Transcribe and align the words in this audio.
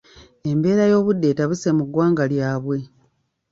Embeera 0.49 0.83
y'obudde 0.91 1.25
etabuse 1.31 1.69
mu 1.77 1.83
ggwanga 1.87 2.23
lyabwe. 2.31 2.77